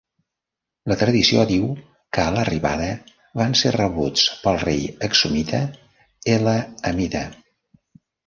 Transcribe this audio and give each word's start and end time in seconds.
La 0.91 0.95
tradició 1.01 1.41
diu 1.51 1.67
que 2.17 2.23
a 2.23 2.31
l'arribada 2.37 2.87
van 3.41 3.53
ser 3.61 3.73
rebuts 3.77 4.25
pel 4.45 4.59
rei 4.63 4.81
axumita 5.09 5.59
Ella 6.37 6.55
Amida. 6.93 7.25